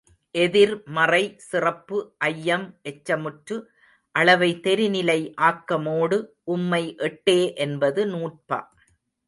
[0.35, 1.97] எதிர்மறை சிறப்பு
[2.27, 3.57] ஐயம் எச்சம்முற்று
[4.15, 6.19] அளவை தெரிநிலை ஆக்கமோடு
[6.55, 8.59] உம்மை எட்டே என்பது நூற்பா.